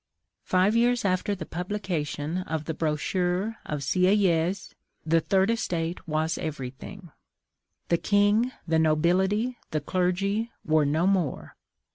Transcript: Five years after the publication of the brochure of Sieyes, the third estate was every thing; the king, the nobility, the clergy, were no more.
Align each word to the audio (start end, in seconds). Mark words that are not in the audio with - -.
Five 0.41 0.75
years 0.75 1.05
after 1.05 1.35
the 1.35 1.45
publication 1.45 2.39
of 2.39 2.65
the 2.65 2.73
brochure 2.73 3.57
of 3.67 3.83
Sieyes, 3.83 4.73
the 5.05 5.19
third 5.19 5.51
estate 5.51 6.07
was 6.07 6.39
every 6.39 6.71
thing; 6.71 7.11
the 7.89 7.99
king, 7.99 8.51
the 8.67 8.79
nobility, 8.79 9.59
the 9.69 9.79
clergy, 9.79 10.49
were 10.65 10.85
no 10.87 11.05
more. 11.05 11.55